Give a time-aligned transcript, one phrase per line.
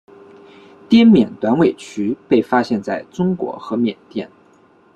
[0.89, 4.27] 滇缅短尾鼩被发现在中国和缅甸。